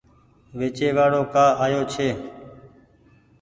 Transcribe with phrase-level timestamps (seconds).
[0.57, 2.07] ويچي وآڙو ڪآ آيو ڇي۔